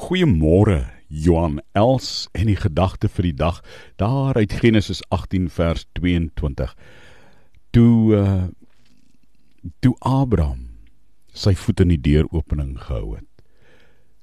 [0.00, 3.58] Goeiemôre Johan Els en die gedagte vir die dag
[4.00, 6.72] daar uit Genesis 18 vers 22.
[7.76, 8.46] Toe uh,
[9.84, 10.70] toe Abraham
[11.36, 13.28] sy voet in die deuropening gehou het.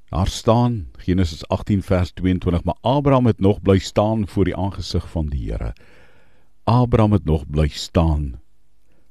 [0.09, 5.05] Daar staan Genesis 18 vers 22, maar Abraham het nog bly staan voor die aangesig
[5.13, 5.75] van die Here.
[6.63, 8.39] Abraham het nog bly staan.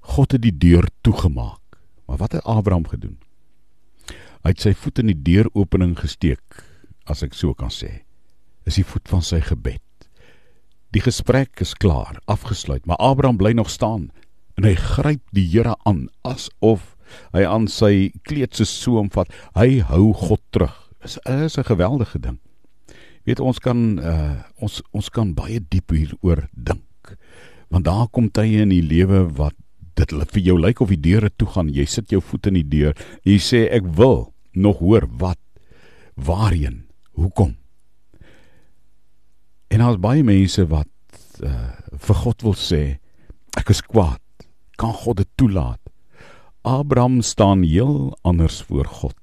[0.01, 1.79] God het die deur toegemaak.
[2.07, 3.19] Maar wat het Abraham gedoen?
[4.47, 6.61] Hy het sy voet in die deuropening gesteek,
[7.11, 8.05] as ek so kan sê.
[8.63, 9.83] Is die voet van sy gebed.
[10.95, 14.13] Die gesprek is klaar, afgesluit, maar Abraham bly nog staan
[14.55, 16.95] en hy gryp die Here aan asof
[17.35, 19.35] hy aan sy kleed se soem vat.
[19.59, 20.79] Hy hou God terug.
[21.03, 22.39] Is is 'n geweldige ding.
[23.27, 27.19] Weet ons kan uh, ons ons kan baie diep hieroor dink.
[27.69, 29.59] Want daar kom tye in die lewe wat
[29.99, 31.69] dit vir jou lyk of die deure toe gaan.
[31.69, 35.39] Jy sit jou voet in die deur jy sê ek wil nog hoor wat
[36.15, 37.57] waarheen hoekom.
[39.69, 40.89] En daar's baie mense wat
[41.45, 42.83] uh, vir God wil sê
[43.57, 44.23] ek is kwaad.
[44.81, 45.81] Kan God dit toelaat?
[46.67, 49.17] Abraham staan heel anders voor God.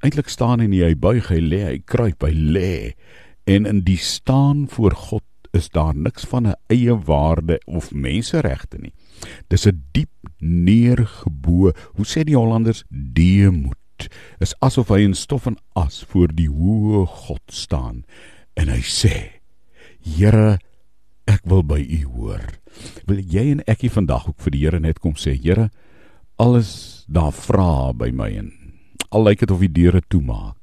[0.00, 2.72] Eintlik staan hy nie hy buig hy lê hy kruip hy lê.
[3.48, 8.78] En in die staan voor God is daar niks van 'n eie waarde of menseregte
[8.78, 8.94] nie.
[9.48, 12.84] Dis 'n diep neergebo hoe sê die hollanders?
[12.88, 13.79] Deemoed
[14.40, 18.04] is asof hy in stof en as voor die hoë God staan
[18.56, 19.40] en hy sê
[20.00, 20.56] Here
[21.28, 22.46] ek wil by u hoor.
[23.04, 25.68] Wil jy en ekie vandag ook vir die Here net kom sê Here
[26.40, 28.48] alles daar vra by my en
[29.10, 30.56] al lyk dit of die deure toemaak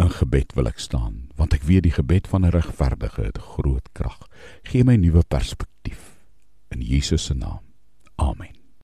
[0.00, 3.86] in gebed wil ek staan want ek weet die gebed van 'n regverdige het groot
[3.92, 4.22] krag.
[4.62, 6.16] Gee my nuwe perspektief
[6.70, 7.64] in Jesus se naam.
[8.16, 8.59] Amen